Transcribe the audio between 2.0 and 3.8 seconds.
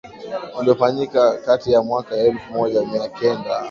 elfu moja mia kenda